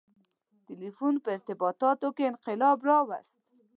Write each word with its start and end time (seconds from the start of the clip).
•ټیلیفون 0.67 1.13
په 1.23 1.29
ارتباطاتو 1.35 2.07
کې 2.15 2.23
انقلاب 2.31 2.77
راوست. 2.89 3.35